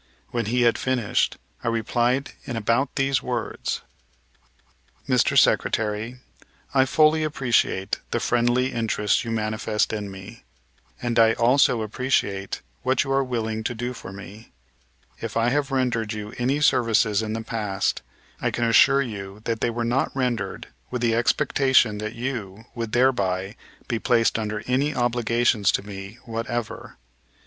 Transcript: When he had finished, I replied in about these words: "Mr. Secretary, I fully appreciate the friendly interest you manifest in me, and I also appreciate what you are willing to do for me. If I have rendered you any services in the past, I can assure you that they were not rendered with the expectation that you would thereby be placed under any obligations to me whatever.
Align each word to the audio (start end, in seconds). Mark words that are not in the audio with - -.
When 0.29 0.47
he 0.47 0.63
had 0.63 0.79
finished, 0.79 1.37
I 1.63 1.67
replied 1.67 2.31
in 2.45 2.55
about 2.55 2.95
these 2.95 3.21
words: 3.21 3.81
"Mr. 5.07 5.37
Secretary, 5.37 6.17
I 6.73 6.85
fully 6.85 7.23
appreciate 7.23 7.99
the 8.09 8.19
friendly 8.19 8.71
interest 8.73 9.23
you 9.23 9.29
manifest 9.29 9.93
in 9.93 10.09
me, 10.09 10.43
and 11.03 11.19
I 11.19 11.33
also 11.33 11.83
appreciate 11.83 12.61
what 12.81 13.03
you 13.03 13.11
are 13.11 13.23
willing 13.23 13.63
to 13.63 13.75
do 13.75 13.93
for 13.93 14.11
me. 14.11 14.51
If 15.19 15.37
I 15.37 15.49
have 15.49 15.69
rendered 15.69 16.13
you 16.13 16.33
any 16.39 16.61
services 16.61 17.21
in 17.21 17.33
the 17.33 17.43
past, 17.43 18.01
I 18.41 18.49
can 18.49 18.63
assure 18.63 19.03
you 19.03 19.41
that 19.43 19.61
they 19.61 19.69
were 19.69 19.85
not 19.85 20.09
rendered 20.15 20.69
with 20.89 21.03
the 21.03 21.13
expectation 21.13 21.99
that 21.99 22.15
you 22.15 22.65
would 22.73 22.93
thereby 22.93 23.55
be 23.87 23.99
placed 23.99 24.39
under 24.39 24.63
any 24.65 24.95
obligations 24.95 25.71
to 25.73 25.83
me 25.85 26.17
whatever. 26.25 26.97